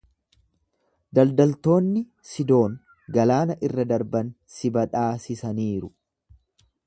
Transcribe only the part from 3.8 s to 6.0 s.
darban si badhaasisaniiru.